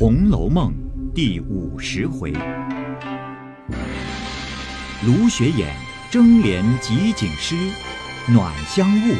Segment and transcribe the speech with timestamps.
[0.00, 0.72] 红楼梦》
[1.12, 2.30] 第五十回，
[5.04, 5.76] 卢雪眼
[6.08, 7.56] 争联集锦诗，
[8.28, 9.12] 暖香雾，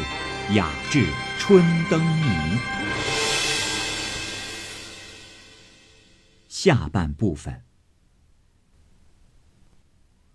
[0.53, 1.05] 雅致
[1.37, 2.57] 春灯谜。
[6.47, 7.63] 下半部分，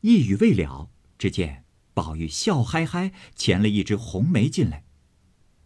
[0.02, 1.64] 一语未了，只见
[1.95, 4.84] 宝玉笑嗨嗨衔了一只红梅进来，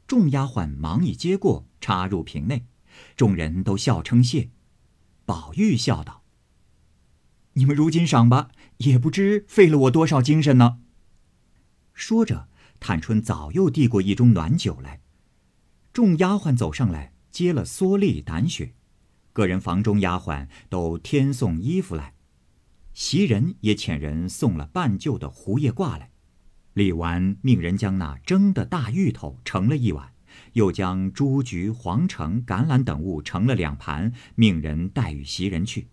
[0.06, 2.66] 众丫鬟忙已接过，插入瓶内，
[3.16, 4.50] 众人都笑称谢。
[5.28, 6.22] 宝玉笑道
[7.52, 10.78] ：“你们如今赏吧，也不知费了我多少精神呢。”
[11.92, 12.48] 说着，
[12.80, 15.02] 探春早又递过一盅暖酒来。
[15.92, 18.72] 众丫鬟走上来接了蓑笠、胆雪，
[19.34, 22.14] 个人房中丫鬟都添送衣服来，
[22.94, 26.10] 袭人也遣人送了半旧的胡叶褂来。
[26.72, 30.14] 李纨命人将那蒸的大芋头盛了一碗。
[30.52, 35.88] 又将朱菊、黄橙、橄榄等物盛了两盘，命人带与袭人去。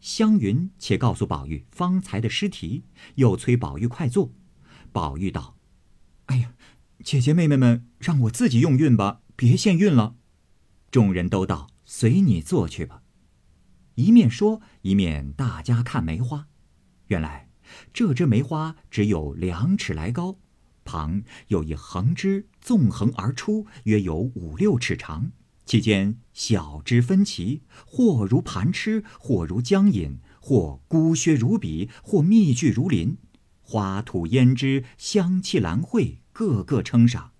[0.00, 2.84] 湘云且告诉宝玉方才的诗题，
[3.14, 4.32] 又催宝玉快坐。
[4.92, 5.56] 宝玉道
[6.26, 6.54] ：“哎呀，
[7.02, 10.16] 姐姐妹妹们，让我自己用韵吧，别献韵了。”
[10.90, 13.02] 众人都道：“随你做去吧。”
[13.96, 16.48] 一面说，一面大家看梅花。
[17.06, 17.48] 原来
[17.92, 20.38] 这枝梅花只有两尺来高。
[20.84, 25.30] 旁有一横枝，纵横而出，约有五六尺长。
[25.66, 33.18] 其间小枝分歧，或如盘螭，或如江引，或孤削如笔，或密聚如林。
[33.60, 37.32] 花吐胭脂，香气兰蕙，个个称赏。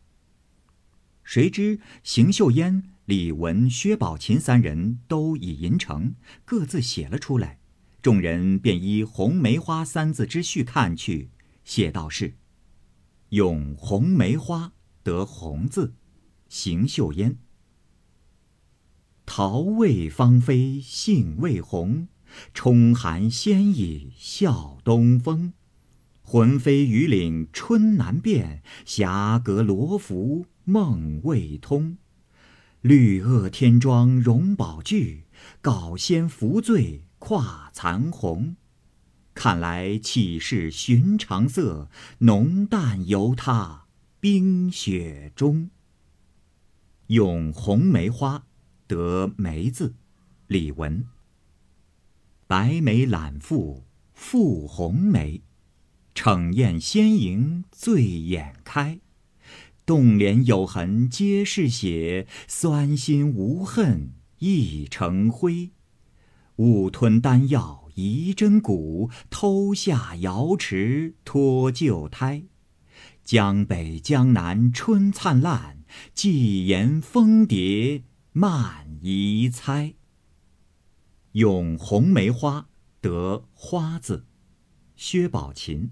[1.22, 7.58] 谁知邢岫烟、李文、薛宝琴三人都已吟成，各自写了出来。
[8.02, 11.30] 众人便依“红梅花”三字之序看去，
[11.64, 12.34] 写道是。
[13.30, 14.72] 用红梅花
[15.04, 15.94] 得红字，
[16.48, 17.38] 邢岫烟。
[19.26, 22.08] 桃未芳菲杏未红，
[22.52, 25.52] 冲寒先已笑东风。
[26.22, 31.98] 魂飞雨岭春难辨，霞阁罗浮梦未通。
[32.80, 35.24] 绿萼天妆容宝炬，
[35.60, 38.56] 稿仙扶醉跨残红。
[39.34, 41.90] 看来岂是寻常色？
[42.18, 43.83] 浓淡由他
[44.24, 45.68] 冰雪中。
[47.08, 48.46] 咏红梅花
[48.86, 49.96] 得梅字，
[50.46, 51.04] 李文。
[52.46, 55.42] 白梅揽复复红梅，
[56.14, 58.98] 逞艳鲜莹醉眼开。
[59.84, 65.72] 洞帘有痕皆是血，酸心无恨亦成灰。
[66.56, 67.82] 误吞丹药。
[67.94, 72.44] 遗真骨，偷下瑶池脱旧胎。
[73.24, 75.78] 江北江南春灿烂，
[76.12, 79.94] 寄言蜂蝶慢移猜。
[81.32, 82.68] 咏红梅花
[83.00, 84.26] 得花字，
[84.94, 85.90] 薛宝琴。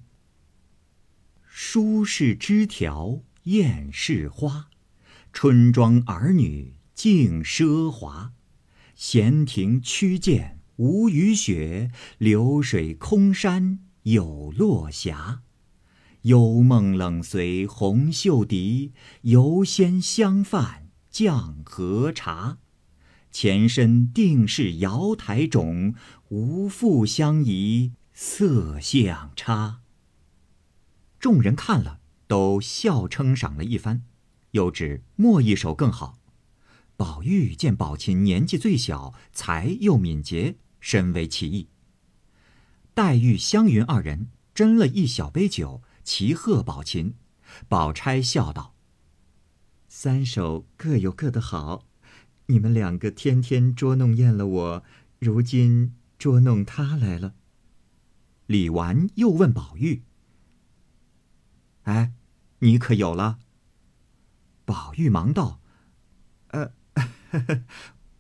[1.43, 4.69] 书是枝条艳是花，
[5.33, 8.35] 春庄儿女竞奢华。
[8.95, 10.59] 闲庭曲涧。
[10.77, 15.43] 无雨雪，流水空山有落霞。
[16.23, 22.59] 幽梦冷随红袖笛，游仙相泛降和茶。
[23.31, 25.95] 前身定是瑶台种，
[26.29, 29.81] 无复相宜色相差。
[31.19, 34.03] 众人看了，都笑称赏了一番，
[34.53, 36.19] 又指墨一首更好。
[36.97, 40.57] 宝玉见宝琴年纪最小，才又敏捷。
[40.79, 41.69] 深为其意。
[42.93, 47.15] 黛玉、湘云二人斟了一小杯酒，齐贺宝琴。
[47.69, 48.75] 宝钗笑道
[49.89, 51.87] ：“三首各有各的好，
[52.47, 54.85] 你们两个天天捉弄厌了我，
[55.19, 57.35] 如今捉弄他来了。”
[58.47, 60.03] 李纨又问宝玉
[61.85, 62.13] ：“哎，
[62.61, 63.39] 你可有了？”
[64.65, 65.61] 宝玉忙道
[66.53, 66.73] ：“呃，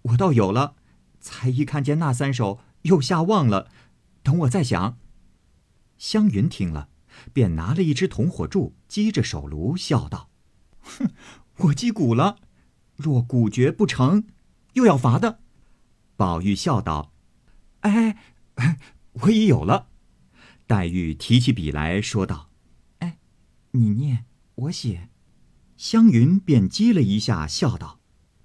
[0.02, 0.76] 我倒有了。”
[1.20, 3.70] 才一看见那三首，又下忘了，
[4.24, 4.98] 等我再想。
[5.96, 6.88] 湘云听了，
[7.32, 10.30] 便拿了一支铜火柱，击着手炉，笑道
[10.80, 11.10] ：“哼，
[11.58, 12.38] 我击鼓了，
[12.96, 14.24] 若鼓绝不成，
[14.74, 15.40] 又要罚的。”
[16.16, 17.12] 宝玉笑道
[17.80, 18.16] ：“哎，
[19.12, 19.88] 我已有了。”
[20.66, 22.50] 黛玉提起笔来说道
[23.00, 23.18] ：“哎，
[23.72, 25.08] 你念，我写。”
[25.76, 27.98] 湘云便击了一下，笑道：“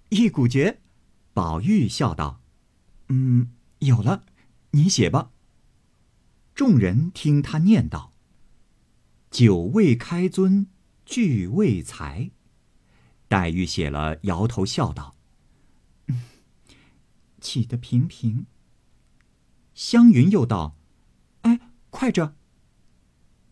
[0.10, 0.82] 一鼓绝。”
[1.34, 2.42] 宝玉笑道。
[3.10, 4.24] 嗯，有了，
[4.72, 5.30] 你写吧。
[6.56, 8.12] 众人听他念道
[9.38, 10.66] ：“酒未开樽
[11.06, 12.32] 俱未裁。”
[13.30, 15.16] 黛玉写了，摇头笑道
[17.40, 18.48] ：“起得平平。
[19.76, 20.76] 湘云又道
[21.44, 21.60] ：“哎，
[21.92, 22.34] 快着！”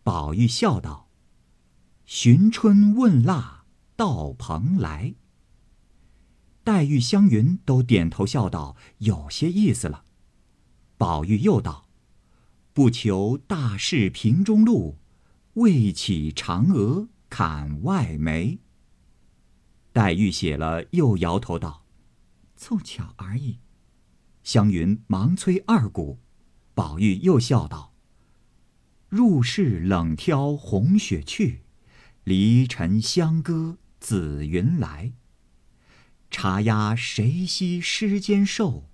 [0.01, 1.07] 宝玉笑道
[2.07, 3.65] ：“寻春问腊
[3.95, 5.13] 到蓬莱。”
[6.65, 10.05] 黛玉、湘云都点头笑道：“有些意思了。”
[10.97, 11.87] 宝玉又道
[12.73, 14.97] ：“不求大事平中路，
[15.55, 18.59] 未起嫦娥砍外梅。”
[19.91, 21.85] 黛玉写了，又摇头道
[22.55, 23.59] ：“凑巧而已。”
[24.43, 26.19] 湘云忙催二姑，
[26.73, 27.93] 宝玉又笑道
[29.09, 31.61] ：“入室冷挑红雪去，
[32.23, 35.13] 离尘香歌紫云来。
[36.29, 38.89] 茶压谁惜诗间瘦，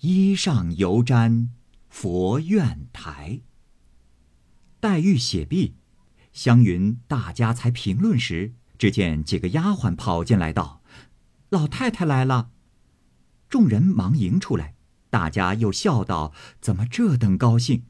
[0.00, 1.50] 衣上犹沾
[1.88, 3.40] 佛院台。”
[4.80, 5.74] 黛玉写毕，
[6.38, 10.82] 湘云大家才评论时，只见几个丫鬟跑进来道
[11.50, 12.50] ：“老太太来了。”
[13.50, 14.76] 众人忙迎出来。
[15.10, 16.32] 大家又笑道
[16.62, 17.82] ：“怎么这等高兴？”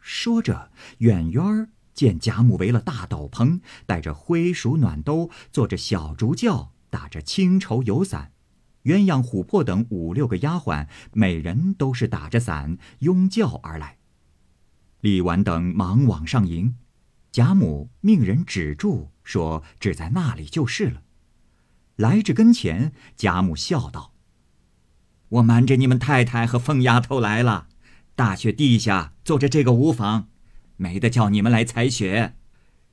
[0.00, 8.32] 说着，远远儿见贾母围了大斗篷，带着灰鼠暖兜，坐着小竹轿，打着青绸油伞，
[8.82, 13.96] 鸳鸯、琥珀等五六个丫鬟，每人都是打着伞拥轿而来。
[15.00, 16.74] 李纨等忙往上迎，
[17.38, 21.04] 贾母命人止住，说：“只在那里就是了。”
[21.94, 24.12] 来至跟前，贾母笑道。
[25.28, 27.68] 我瞒着你们太太和凤丫头来了，
[28.16, 30.26] 大雪地下坐着这个无妨，
[30.78, 32.34] 没得叫你们来采雪。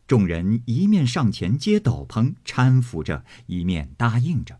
[0.06, 4.59] 众人一面上前接斗篷搀扶着，一面答应着。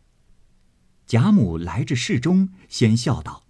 [1.06, 3.44] 贾母来至室中，先笑道：“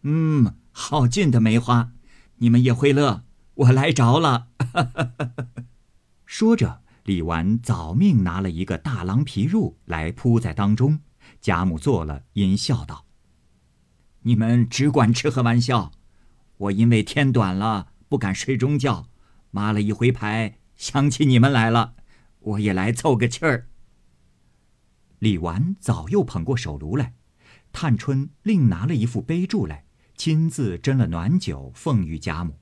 [0.00, 1.92] 嗯，好俊的梅花，
[2.36, 3.24] 你们也会乐。
[3.58, 4.48] 我来着了。
[6.24, 11.00] ”说着，李纨早命拿了一个大狼皮褥来铺在当中。
[11.40, 13.06] 贾母坐了，因笑道。
[14.22, 15.92] 你们只管吃喝玩笑，
[16.56, 19.08] 我因为天短了，不敢睡中觉，
[19.50, 21.94] 抹了一回牌，想起你们来了，
[22.40, 23.68] 我也来凑个气儿。
[25.18, 27.14] 李纨早又捧过手炉来，
[27.72, 29.84] 探春另拿了一副杯箸来，
[30.16, 32.58] 亲自斟了暖酒奉与贾母，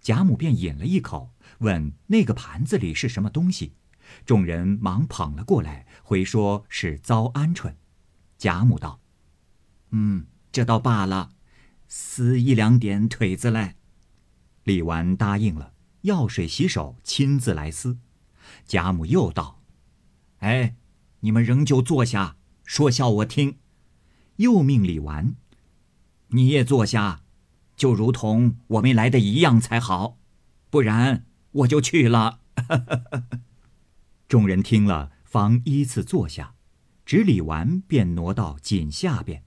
[0.00, 3.74] 贾母便饮了一口，问那个盘子里是什么东西，
[4.24, 7.74] 众人忙捧了过来，回说是糟鹌鹑。
[8.38, 9.00] 贾母道
[9.90, 11.30] ：“嗯。”这倒罢了，
[11.86, 13.76] 撕一两点腿子来。
[14.64, 17.98] 李纨答应了，药水洗手，亲自来撕。
[18.66, 19.62] 贾母又道
[20.38, 20.74] ：“哎，
[21.20, 23.58] 你们仍旧坐下，说笑我听。”
[24.38, 25.36] 又命李纨
[26.34, 27.22] ：“你也坐下，
[27.80, 30.18] 就如同我没来的一样才好，
[30.68, 32.40] 不然我就去了。
[34.28, 36.52] ”众人听了，方依次坐下，
[37.06, 39.44] 只李纨便挪到锦下边。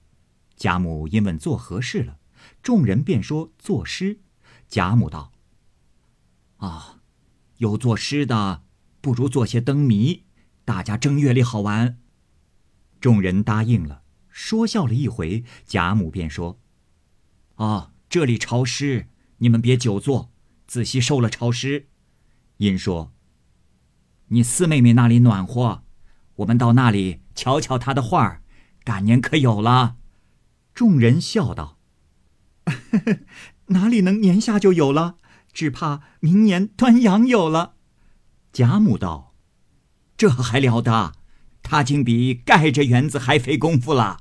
[0.56, 2.18] 贾母因问做何事了，
[2.60, 4.18] 众人便说作诗。
[4.66, 5.30] 贾母道
[6.58, 7.02] ：“啊，
[7.58, 8.64] 有作诗的，
[9.00, 10.24] 不如做些灯谜，
[10.64, 12.00] 大家正月里好玩。”
[13.00, 15.44] 众人答应了，说笑了一回。
[15.64, 16.58] 贾母便说
[17.54, 19.08] ：“啊，这里潮湿，
[19.38, 20.30] 你们别久坐，
[20.68, 21.88] 仔细受了潮湿。”
[22.58, 23.12] 因说
[24.30, 25.82] ：“你四妹妹那里暖和，
[26.36, 28.40] 我们到那里瞧瞧她的画儿，
[28.84, 29.96] 赶年可有了。”
[30.72, 31.80] 众人笑道
[33.74, 35.16] ：“哪里能年下就有了？
[35.52, 37.74] 只怕明年端阳有了。”
[38.54, 39.34] 贾母道
[40.16, 41.14] ：“这还了得？
[41.64, 44.18] 他竟比盖着园子还费功夫了。”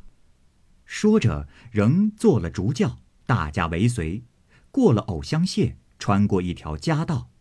[0.83, 2.97] 说着，仍做了竹轿，
[3.35, 4.23] 大家尾随，
[4.69, 7.31] 过了藕香榭，穿过一条夹道，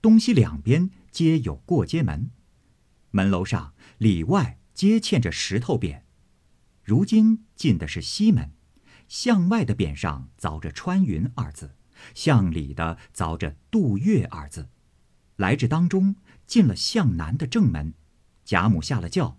[0.00, 2.30] 东西两边皆有过街门，
[3.10, 6.00] 门楼上里外皆嵌着石头匾。
[6.82, 8.52] 如今进的是西门，
[9.06, 11.74] 向外的匾上凿着“穿云”二字，
[12.14, 14.70] 向里的凿着“渡月”二字。
[15.36, 17.92] 来至当中，进了向南的正门，
[18.46, 19.38] 贾母下了轿，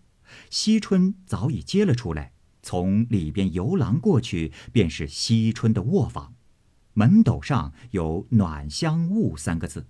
[0.51, 2.33] 惜春早已接了出来，
[2.65, 6.33] 从里边游廊过去，便是惜春的卧房。
[6.93, 9.85] 门斗上有“暖香雾”三个字，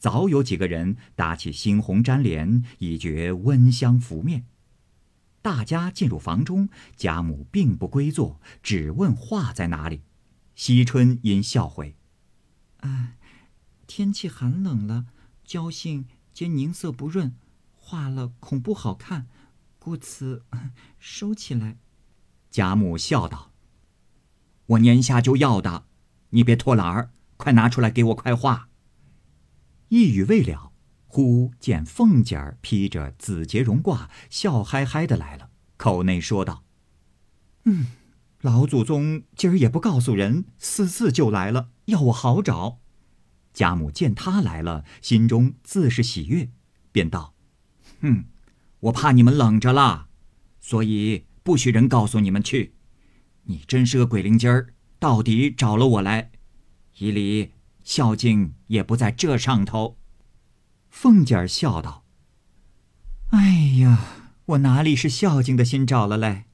[0.00, 4.46] 早有几个人打起猩红粘帘，以觉温香拂面。
[5.40, 10.02] 大家进入房中，贾母并不归坐，只问画在哪里。
[10.56, 11.94] 惜春因笑回
[12.82, 13.16] ：“哎，
[13.86, 15.06] 天气寒冷了，
[15.44, 17.36] 娇杏皆凝色不润，
[17.76, 19.28] 画了恐不好看，
[19.78, 20.42] 故此
[20.98, 21.76] 收起来。”
[22.50, 23.52] 贾母笑道
[24.66, 25.84] ：“我年下就要的，
[26.30, 28.68] 你别拖懒儿，快拿出来给我快画。”
[29.88, 30.72] 一语未了。
[31.10, 36.64] 忽见凤姐儿披着紫结绒褂，笑嗨嗨的来了，口内说道
[37.64, 37.86] ：“嗯，
[38.42, 42.80] 老祖宗今儿也不告诉人，私自就来了，要我好找。”
[43.54, 46.50] 贾母见他来了，心中自是喜悦，
[46.92, 47.32] 便道
[48.02, 48.26] ：“哼，
[48.80, 50.08] 我怕你们冷着了，
[50.60, 52.74] 所以不许人告诉你们去。
[53.44, 56.30] 你真是个鬼灵精儿，到底找了我来，
[56.98, 57.52] 以礼
[57.82, 59.96] 孝敬也不在这上头。”
[60.90, 62.04] 凤姐儿笑道
[63.32, 66.44] ：“哎呀，我哪里是孝敬的心找了嘞？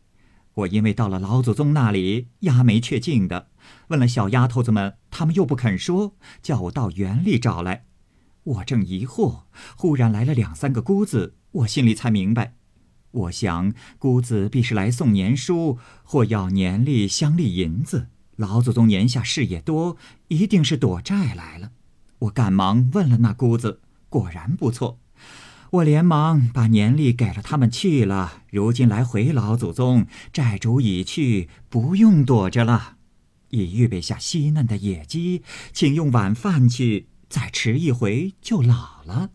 [0.54, 3.48] 我因为到了老祖宗那里，压眉却敬的。”
[3.88, 7.86] 问了小丫头子们，他们又不肯说，叫我到园里找来。
[8.44, 9.42] 我正疑惑，
[9.76, 12.54] 忽然来了两三个姑子，我心里才明白。
[13.14, 18.08] 我想姑子必是来送年书，或要年例、乡里银子。
[18.36, 21.70] 老祖宗年下事业多，一定是躲债来了。
[22.20, 24.98] 我赶忙问了那姑子，果然不错。
[25.70, 28.42] 我连忙把年例给了他们去了。
[28.50, 32.96] 如今来回老祖宗，债主已去，不用躲着了。
[33.50, 35.42] 已预备下稀嫩的野鸡，
[35.72, 37.06] 请用晚饭去。
[37.28, 39.30] 再迟一回就老了。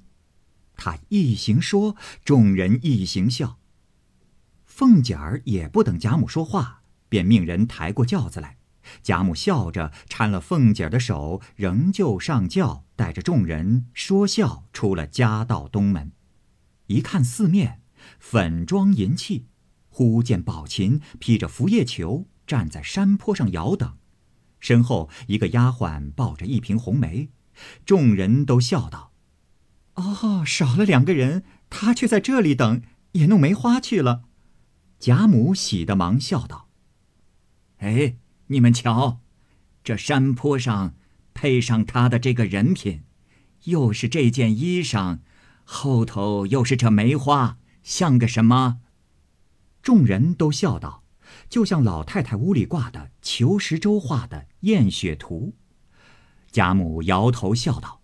[0.76, 1.96] 他一行说，
[2.26, 3.59] 众人一行笑。
[4.80, 8.56] 凤姐儿也不等贾母说话，便命人抬过轿子来。
[9.04, 16.14] 贾母笑着搀了凤姐儿的手，仍旧上轿，带着众人说笑出了家道东门。
[16.88, 17.82] 一看四面
[18.20, 19.48] 粉妆银器，
[19.90, 23.98] 忽见宝琴披着拂叶裘站在山坡上遥等。
[24.62, 27.32] 身后一个丫鬟抱着一瓶红梅，
[27.86, 29.12] 众人都笑道
[29.96, 32.82] ：“哦，少了两个人，他却在这里等，
[33.12, 34.24] 也弄梅花去了。”
[35.00, 36.68] 贾母喜得忙笑道
[37.80, 39.22] ：“哎，你们瞧，
[39.84, 40.96] 这山坡上
[41.34, 43.04] 配上他的这个人品，
[43.64, 45.20] 又是这件衣裳，
[45.64, 48.82] 后头又是这梅花，像个什么？”
[49.82, 51.04] 众人都笑道。
[51.48, 55.56] 就像老太太屋里挂的裘石洲画的艳雪图，
[56.52, 58.02] 贾母摇头笑道：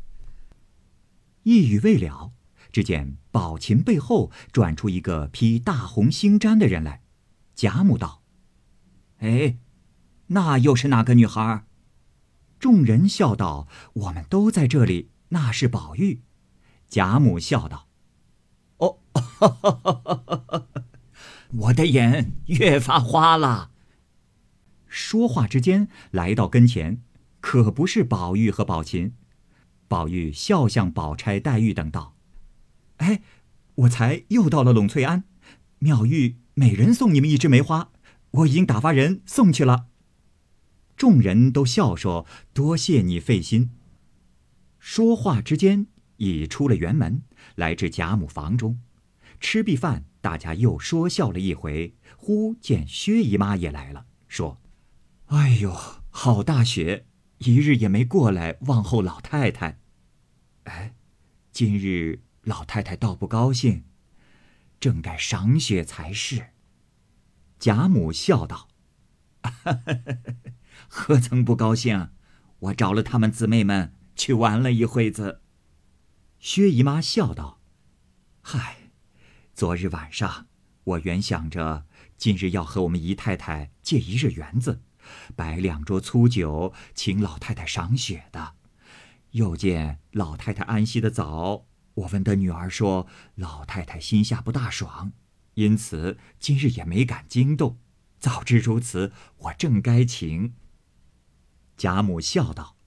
[1.44, 2.32] 一语未了，
[2.72, 7.02] 只见宝琴背后转出一个披大红星毡的人来。
[7.54, 8.24] 贾母道
[9.20, 9.58] ：“哎，
[10.28, 11.66] 那又是哪个女孩？”
[12.60, 16.22] 众人笑道：“我们都在这里。”那是宝玉。
[16.88, 17.90] 贾母笑道
[18.78, 19.00] ：“哦，
[21.58, 23.72] 我的眼越发花了。”
[24.96, 27.02] 说话之间，来到跟前，
[27.42, 29.14] 可不是宝玉和宝琴。
[29.90, 32.16] 宝玉笑向宝钗、黛玉等道
[32.98, 33.22] ：“哎，
[33.76, 35.26] 我才又到了栊翠庵，
[35.80, 37.92] 妙玉每人送你们一枝梅花，
[38.32, 39.88] 我已经打发人送去了。”
[40.96, 42.26] 众人都笑说
[42.56, 43.72] ：“多谢你费心。”
[44.80, 47.22] 说话之间，已出了园门，
[47.56, 48.80] 来至贾母房中，
[49.42, 51.94] 吃毕饭，大家又说笑了一回。
[52.16, 54.58] 忽见薛姨妈也来了，说
[55.28, 55.74] ：“哎呦，
[56.10, 57.08] 好大雪，
[57.40, 59.80] 一日也没过来问候老太太。
[60.64, 60.96] 哎，
[61.52, 63.84] 今日老太太倒不高兴，
[64.80, 66.48] 正该赏雪才是。”
[67.60, 68.68] 贾母笑道
[70.88, 72.10] ：“何曾不高兴？
[72.60, 75.42] 我找了他们姊妹们。”去玩了一会子，
[76.40, 77.60] 薛姨妈笑道
[78.40, 78.90] ：“嗨，
[79.54, 80.48] 昨日晚上
[80.86, 81.86] 我原想着
[82.18, 84.82] 今日要和我们姨太太借一日园子，
[85.36, 88.54] 摆两桌粗酒，请老太太赏雪的。
[89.32, 95.12] 又见老太太安息的早，我问的女儿说老太太心下不大爽，
[95.56, 97.80] 因此今日也没敢惊动。
[98.20, 100.54] 早知如此，我正该请。”
[101.78, 102.78] 贾母笑道。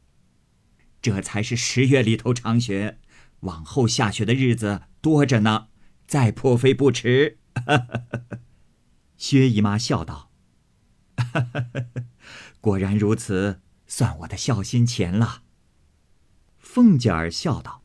[1.00, 2.98] 这才是十月里头长雪，
[3.40, 5.68] 往后下雪的日子多着呢，
[6.08, 7.38] 再破费不迟。
[9.16, 10.27] 薛姨妈笑道
[12.60, 15.42] ：“果然如此，算我的孝心钱了。”
[16.58, 17.82] 凤姐儿笑道：“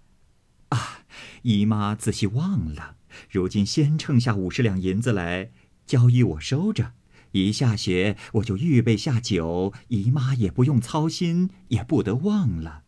[0.70, 1.06] 啊，
[1.44, 2.98] 姨妈仔细忘了，
[3.30, 5.52] 如今先称下五十两银子来，
[5.86, 6.94] 交依我收着。
[7.32, 12.84] 一下雪，我就预备下酒，姨妈也不用操心，也不得忘了。”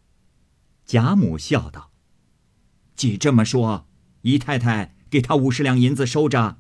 [0.86, 1.92] 贾母笑道
[2.96, 3.88] ：“既这么说，
[4.22, 6.60] 姨太太给他五十两银子收着，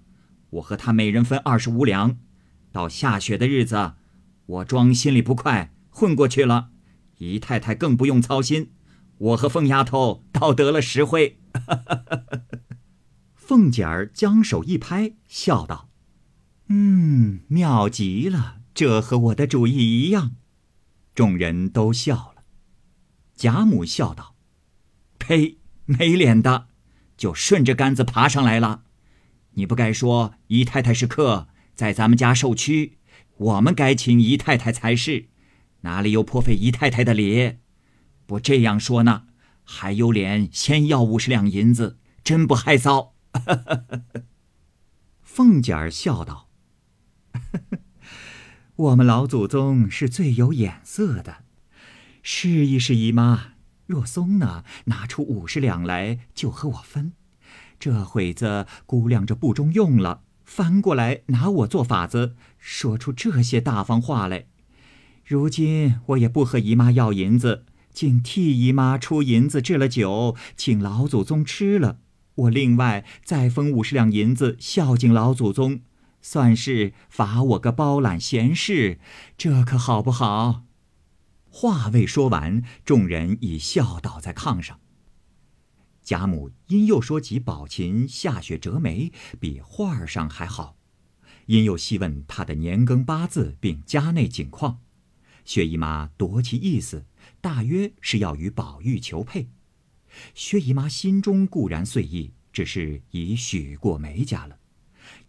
[0.50, 2.18] 我和他每人分二十五两。
[2.76, 3.94] 到下雪的日子，
[4.48, 6.72] 我装心里不快，混过去了，
[7.20, 8.74] 姨太太更不用操心。
[9.18, 11.40] 我和凤丫头倒得了实惠。
[13.34, 15.88] ”凤姐儿将手一拍，笑道
[16.68, 20.36] ：“嗯，妙极了，这和我的主意一样。”
[21.16, 22.44] 众人都笑了。
[23.38, 24.36] 贾母笑道
[25.18, 25.60] ：“呸！
[25.86, 26.68] 没脸的，
[27.16, 28.84] 就顺着杆子爬上来了。
[29.52, 32.98] 你不该说姨太太是客，在咱们家受屈，
[33.38, 35.28] 我们该请姨太太才是，
[35.82, 37.58] 哪里有破费姨太太的礼？
[38.26, 39.28] 不这样说呢，
[39.64, 43.12] 还有脸先要五十两银子，真不害臊。
[45.22, 46.50] 凤姐儿笑道
[48.76, 51.44] ：“我们老祖宗是最有眼色的，
[52.24, 53.56] 试一试姨妈。”
[53.86, 57.14] 若松呢，拿出五十两来就和我分。
[57.80, 64.46] 这会子估量着不中用了，翻过来拿我做法子，说出这些大方话来。
[65.26, 71.98] 如今我也不和姨妈要银子，竟替姨妈出银子置了酒，请老祖宗吃了。
[72.36, 75.82] 我另外再分五十两银子孝敬老祖宗，
[76.22, 79.00] 算是罚我个包揽闲事，
[79.38, 80.64] 这可好不好？
[81.50, 84.80] 话未说完，众人已笑倒在炕上。
[86.06, 90.78] 贾母因又说起宝琴下雪折梅，比画上还好；
[91.48, 94.82] 因又细问他的年庚八字，并家内景况。
[95.46, 97.08] 薛姨妈夺其意思，
[97.42, 99.50] 大约是要与宝玉求配。
[100.36, 104.60] 薛姨妈心中固然遂意，只是已许过梅家了。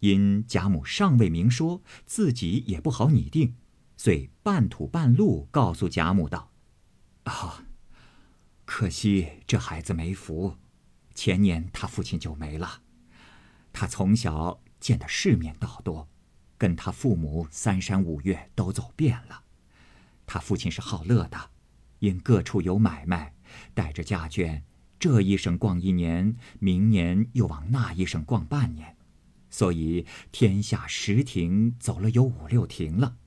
[0.01, 3.55] 因贾母尚未明说，自己也不好拟定。
[3.95, 6.51] 遂半吐半露告诉贾母道
[7.25, 7.65] ：“啊，
[8.63, 10.55] 可惜这孩子没福，
[11.17, 12.83] 前年他父亲就没了。
[13.73, 16.07] 他从小见的世面倒多，
[16.59, 19.41] 跟他父母三山五岳都走遍了。
[20.27, 21.49] 他父亲是好乐的，
[21.97, 23.33] 因各处有买卖，
[23.73, 24.61] 带着家眷，
[24.99, 28.95] 这一省逛一年，明年又往那一省逛半年，
[29.49, 33.17] 所以天下十亭走了有五六亭了。”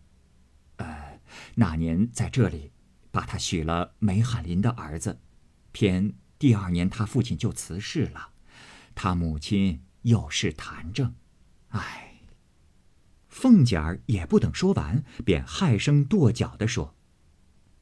[0.78, 1.18] 呃
[1.56, 2.70] 那年在这里，
[3.11, 5.20] 把他许了梅翰林的儿子，
[5.73, 8.30] 偏第二年他父亲就辞世了，
[8.94, 11.14] 他母亲又是痰症，
[11.68, 12.23] 唉。
[13.28, 16.97] 凤姐儿也不等说完，便害声跺脚的说：“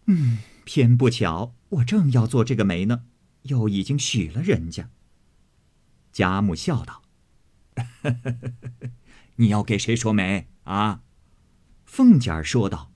[0.06, 3.04] 嗯，偏不巧，我正要做这个媒呢，
[3.42, 4.90] 又已经许了人家。”
[6.10, 7.02] 贾母笑道
[9.36, 11.02] ：“你要给谁说媒啊？”
[11.86, 12.92] 凤姐儿说道。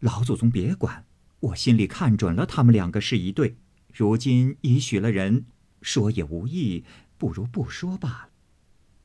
[0.00, 1.06] 老祖宗别管，
[1.40, 3.58] 我心里看准了，他们两个是一对。
[3.92, 5.44] 如今已许了人，
[5.82, 6.84] 说也无益，
[7.18, 8.28] 不如不说罢了。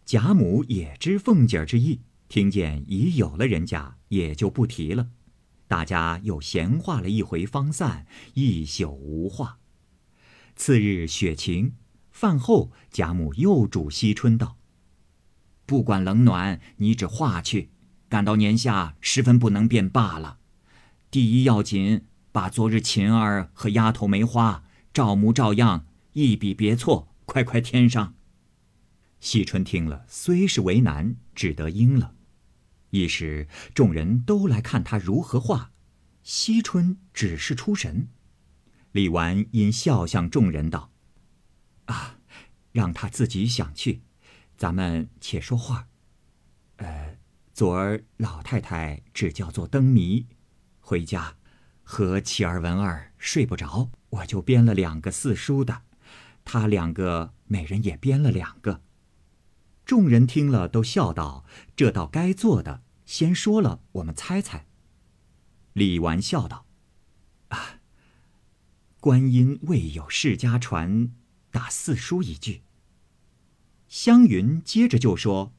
[0.05, 5.09] 贾母也知凤姐之意，听见已有了人家，也就不提了。
[5.67, 9.59] 大家又闲话了一回，方散，一宿无话。
[10.55, 11.73] 次日雪晴，
[12.09, 14.57] 饭后贾母又嘱惜春道
[15.67, 17.69] ：“不管冷暖，你只化去，
[18.07, 20.37] 赶到年下，十分不能便罢了。”
[21.11, 24.63] 第一要紧，把昨日琴儿和丫头梅花
[24.97, 28.15] 照模照样，一笔别错，快快添上。
[29.19, 32.15] 惜春听了，虽是为难，只得应了。
[32.89, 35.71] 一时众人都来看他如何画，
[36.23, 38.07] 惜春只是出神。
[38.91, 40.91] 李纨因笑向众人道
[41.85, 42.17] ：“啊，
[42.71, 44.01] 让他自己想去，
[44.57, 45.89] 咱们且说话。
[46.77, 47.19] 呃，
[47.53, 50.25] 昨儿老太太只叫做灯谜。”
[50.81, 51.36] 回家，
[51.89, 55.83] 和启儿、文儿睡不着，我就编了两个四书的，
[56.43, 58.81] 他两个每人也编了两个。
[59.85, 61.45] 众人听了都笑道
[61.77, 64.67] ：“这道该做的，先说了，我们猜猜。”
[65.71, 66.65] 李纨笑道
[67.47, 67.79] ：“啊，
[68.99, 71.13] 观音未有世家传，
[71.51, 72.63] 打四书一句。”
[73.87, 75.53] 湘云接着就说：“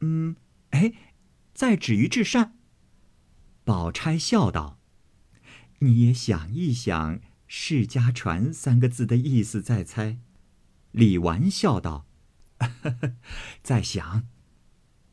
[0.00, 0.34] 嗯，
[0.70, 0.94] 哎，
[1.52, 2.56] 在止于至善。”
[3.64, 4.78] 宝钗笑道
[5.84, 10.18] ：“你也想一想‘世家传’三个字的意思，再猜。”
[10.92, 12.06] 李纨笑道
[13.62, 14.26] ：“在想。”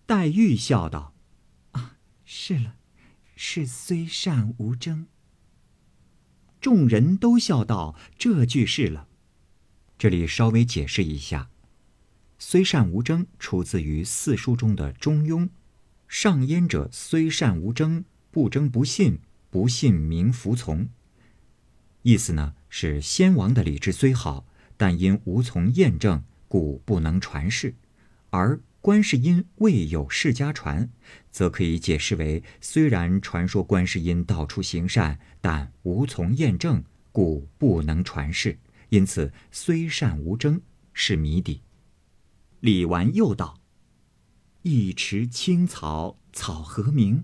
[0.08, 1.14] 黛玉笑道
[1.74, 2.76] ：“啊，是了，
[3.36, 5.08] 是虽善无争。”
[6.62, 9.08] 众人都笑道：“这句是了。”
[9.98, 11.50] 这里稍微解释一下
[12.40, 15.44] ，“虽善无争”出自于四书中的《中庸》，
[16.08, 18.06] 上焉者虽善无争。
[18.34, 19.20] 不争不信，
[19.52, 20.90] 不信名服从。
[22.02, 27.74] 意思呢是先王的礼制虽好，但因无从验证，故不能传世；
[28.32, 30.90] 而观世音未有世家传，
[31.30, 38.58] 则可以解释为虽然传说观世音到处行善，但无从验证，故不能传世。
[38.90, 40.60] 因此，虽善无争
[40.94, 41.62] 是谜底。
[42.62, 43.60] 李纨又道
[44.64, 47.24] ：“一池青草，草何名？”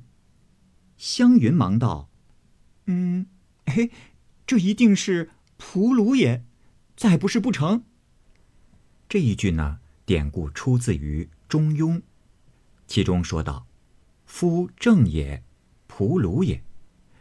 [0.97, 2.09] 湘云忙道
[2.87, 3.27] ：“嗯，
[3.67, 3.91] 嘿，
[4.45, 6.43] 这一定是蒲芦也。
[6.95, 7.83] 再不是不成。
[9.07, 11.97] 这一句呢，典故出自于《中庸》，
[12.87, 13.67] 其中说道
[14.25, 15.43] ：“夫正也，
[15.85, 16.63] 蒲卢也。”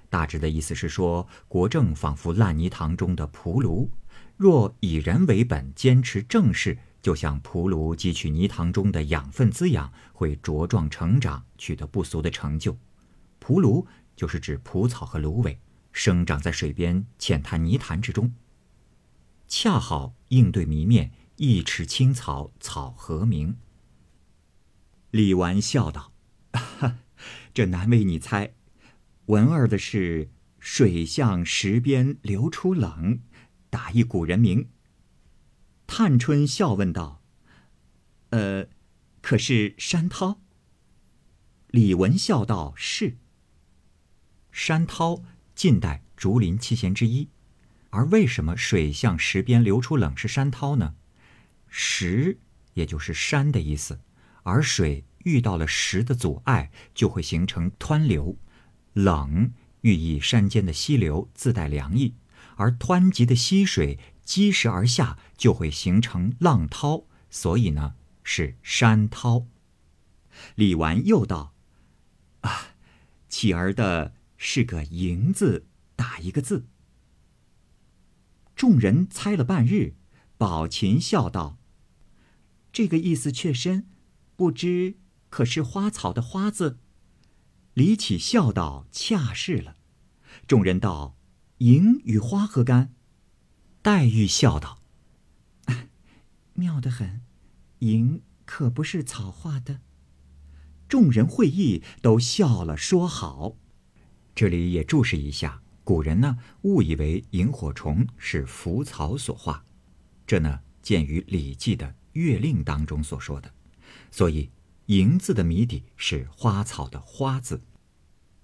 [0.08, 3.90] 大致的意思是说，国政仿佛烂泥塘中的蒲卢，
[4.38, 12.78] 若以人为本，坚持正事，就像蒲卢汲取泥塘中的养分滋养，会茁壮成长，取得不俗的成就。
[13.38, 15.60] 蒲卢就是指蒲草和芦苇，
[15.92, 18.34] 生长在水边浅滩泥潭之中，
[19.46, 23.58] 恰好应对谜面“一池青草草何名”。
[25.12, 26.12] 李纨笑道
[27.54, 28.54] ：“这难为你猜。”
[29.26, 33.20] 文儿的是“水向石边流出冷”，
[33.70, 34.70] 打一古人名。
[35.86, 37.22] 探春笑问道
[38.30, 38.66] ：“呃，
[39.20, 40.40] 可是山涛？”
[41.68, 43.18] 李文笑道：“是。
[44.58, 45.22] 山涛，
[45.54, 47.28] 近代竹林七贤之一。
[47.90, 50.94] 而为什么‘水向石边流出冷’是山涛呢？
[51.68, 52.38] 石，
[52.72, 54.00] 也就是山的意思，
[54.44, 58.38] 而水遇到了石的阻碍，就会形成湍流。”
[58.94, 62.14] 冷寓意山间的溪流自带凉意，
[62.56, 69.44] 而湍急的溪水积石而下，就会形成浪涛，所以呢是山涛。
[70.54, 71.52] 李纨又道
[72.40, 72.68] ：“啊，
[73.28, 76.66] 乞儿的是个‘迎’字，打一个字。”
[78.56, 79.94] 众人猜了半日，
[80.38, 81.58] 宝琴笑道
[82.72, 83.88] ：“这个意思却深，
[84.34, 84.96] 不知
[85.28, 86.78] 可是花草的‘花’字？”
[87.74, 89.76] 李启笑道：“恰是了。”
[90.48, 91.16] 众人道
[91.58, 92.94] ：“萤与花何干？”
[93.82, 94.82] 黛玉笑道
[96.54, 97.20] ：“妙得很，
[97.80, 99.80] 萤可不是草画的。”
[100.88, 103.56] 众人会意，都笑了，说好。
[104.36, 109.64] 这里也注释一下，古人呢误以为萤火虫是浮草所化，
[110.26, 113.50] 这呢见于《礼记》的《月令》当中所说的，
[114.12, 114.50] 所以。
[114.88, 117.60] 萤字的谜底是花草的“花”字。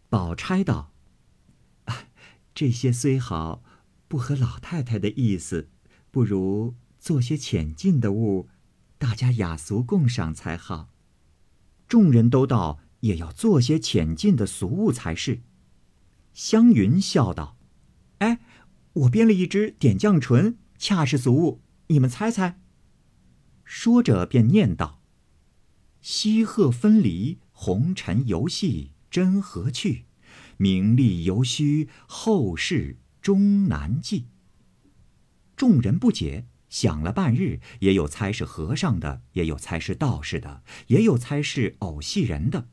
[0.09, 0.92] 宝钗道
[2.52, 3.62] ：“这些虽好，
[4.09, 5.68] 不合老太太的意思，
[6.11, 8.48] 不如做些浅近的物，
[8.98, 10.88] 大家雅俗共赏才好。”
[11.87, 15.42] 众人都道：“也要做些浅近的俗物才是。”
[16.33, 17.57] 湘云笑道
[18.18, 18.40] ：“哎，
[18.92, 22.61] 我编了一支点绛唇，恰是俗物，你们猜猜。”
[23.64, 25.01] 说着便念道。
[26.01, 30.07] 西鹤分离，红尘游戏真何趣？
[30.57, 34.27] 名利犹须后世终难记。
[35.55, 42.68] 众人不解，想了半日，也有猜是和尚的，也有猜是道士的，也有猜是偶戏人的。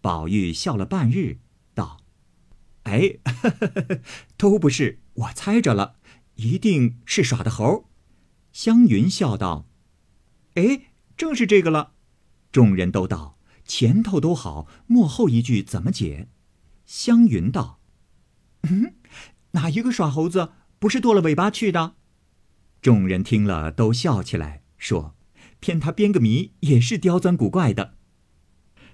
[0.00, 1.40] 宝玉笑了半日
[2.86, 3.18] ，：“哎，
[4.36, 5.96] 都不是，我猜着了，
[6.36, 7.90] 一定是耍的猴。”
[8.52, 9.68] 湘云笑道
[10.54, 11.92] ：“哎，正是这个了。”
[12.52, 16.28] 众人都道前头都好，幕后一句怎么解？
[16.86, 17.80] 湘云道
[18.62, 18.94] ：“嗯，
[19.52, 21.96] 哪一个耍猴子不是剁了尾巴去的？”
[22.80, 25.16] 众人听了都笑起来，说
[25.58, 27.96] ：“偏他编个谜也是刁钻古怪的。”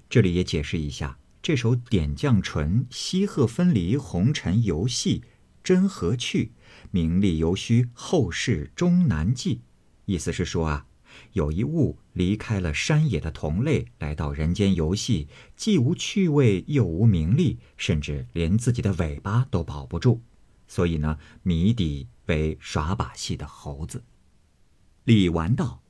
[0.09, 5.25] 这里也解释一下，这首《点绛唇》：“西鹤分离，红尘游戏
[5.65, 6.53] 真何趣？
[6.93, 9.63] 名利犹须后世终难记。”
[10.07, 10.87] 意思是说啊。
[11.35, 20.23] 有一物离开了山野的同类，来到人间游戏，既无趣味，又无名利，甚至连自己的尾巴都保不住。
[20.67, 24.03] 所以呢，谜底为耍把戏的猴子。
[25.05, 25.83] 李纨道：“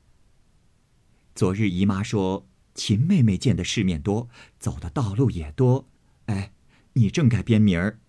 [1.33, 5.87] 昨日姨妈说，秦妹妹见的世面多，走的道路也多。
[6.25, 6.53] 哎，
[6.93, 7.99] 你正该编名儿，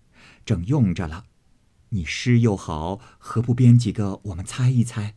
[0.45, 1.25] 正用着了。
[1.89, 5.15] 你诗又好，何不编几个，我们猜一猜？”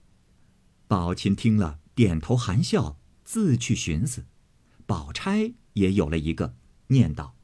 [0.87, 1.81] 宝琴听了。
[1.95, 4.27] 点头含笑，自去寻思。
[4.87, 6.55] 宝钗也有了一个，
[6.87, 7.35] 念道：“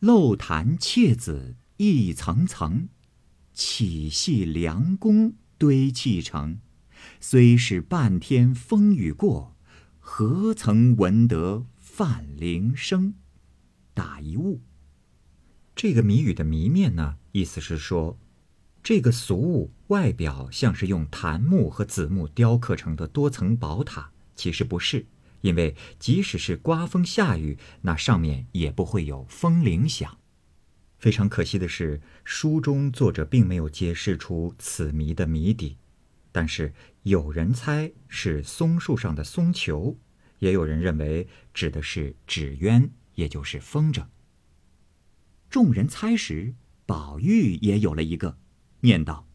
[0.00, 2.88] 漏潭窃子一层层，
[3.54, 6.58] 起系良弓堆砌成。
[7.20, 9.49] 虽是半天风雨过，
[10.12, 13.14] 何曾闻得泛铃声？”
[13.94, 14.60] 打一物。
[15.76, 18.18] 这个谜语的谜面呢，意思是说。
[18.82, 25.06] 这个俗物外表像是用檀木和紫木雕刻成的多层宝塔，其实不是，
[25.42, 30.18] 因为即使是刮风下雨，那上面也不会有风铃响。
[30.98, 35.76] 非常可惜的是，书中作者并没有揭示出此谜的谜底，
[36.32, 39.98] 但是有人猜是松树上的松球，
[40.38, 44.06] 也有人认为指的是纸鸢，也就是风筝。
[45.48, 46.54] 众人猜时，
[46.86, 48.38] 宝玉也有了一个。
[48.82, 49.26] 念道：“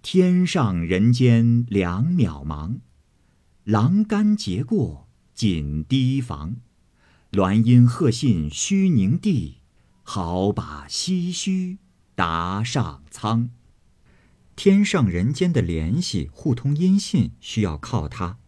[0.00, 2.78] 天上人间两渺茫，
[3.64, 6.56] 栏杆结过锦堤防。
[7.32, 9.58] 鸾音鹤信须宁地，
[10.02, 11.78] 好把唏嘘
[12.14, 13.50] 答上苍。
[14.64, 18.38] 天上人间的联系互通音信需要靠它。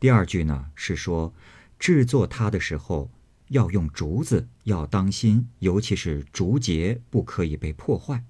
[0.00, 1.34] 第二句呢是说，
[1.78, 3.10] 制作它的时候
[3.48, 8.24] 要用竹子，要当心，尤其是竹节不可以被破坏。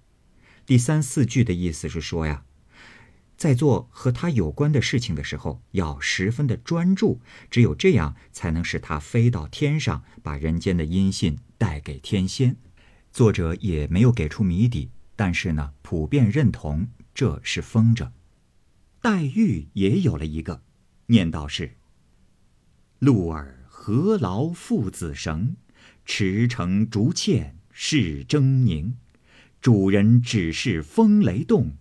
[0.67, 2.43] 第三四句的意思是说呀。
[3.37, 12.57] 在做和它有关的事情的时候，要十分的专注，只有这样才能使它飞到天上，把人间的音信带给天仙。
[13.13, 18.11] 作者也没有给出谜底，但是呢，普遍认同这是风筝。
[19.01, 20.61] 黛玉也有了一个，
[21.07, 21.73] 念道是
[23.01, 25.57] ：“鹿儿何劳父子绳，
[26.05, 28.93] 驰骋竹堑是狰狞。
[29.63, 31.79] 主人只是风雷动。”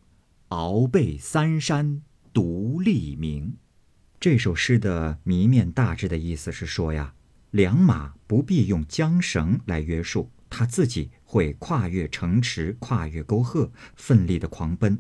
[0.50, 3.58] 鳌背三山独立明。
[4.22, 7.14] 这首诗的谜面大致的意思是说呀，
[7.52, 14.98] 良马不必用缰绳来约束，它自己会跨越城池，跨越沟壑，奋力的狂奔。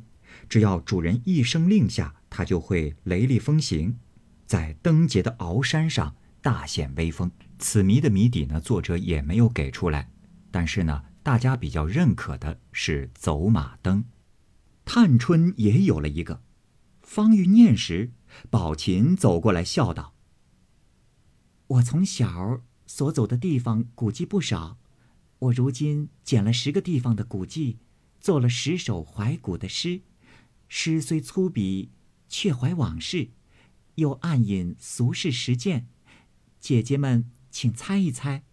[0.47, 3.97] 只要主人一声令下，它就会雷厉风行，
[4.45, 7.31] 在登节的鳌山上大显威风。
[7.57, 10.09] 此谜的谜底呢，作者也没有给出来，
[10.51, 14.03] 但是呢，大家比较认可的是走马灯。
[14.83, 16.43] 探春也有了一个，
[17.01, 18.11] 方欲念时，
[18.49, 20.13] 宝琴走过来笑道
[21.67, 24.77] ：“我从小所走的地方古迹不少，
[25.39, 27.79] 我如今捡了十个地方的古迹，
[28.19, 30.01] 做了十首怀古的诗。
[30.77, 31.87] 诗虽粗鄙，
[32.27, 33.29] 却怀往事，
[33.95, 35.87] 又暗隐俗世实践。
[36.59, 38.43] 姐姐们，请猜一猜。”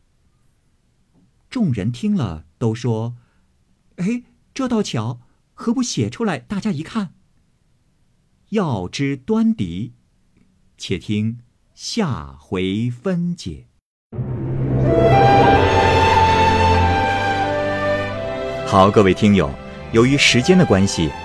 [1.51, 3.17] 众人听了，都说
[3.99, 4.23] ：“哎，
[4.55, 5.21] 这倒巧。”
[5.55, 7.15] 何不写出来，大家一看。
[8.51, 9.93] 要知端倪，
[10.79, 11.41] 且听
[11.75, 13.67] 下回分解。
[18.65, 19.53] 好，各位听友，
[19.93, 21.11] 由于时间的关系，